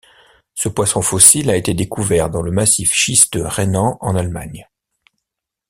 [0.55, 4.67] Ce poisson fossile a été découvert dans le massif schisteux rhénan en Allemagne.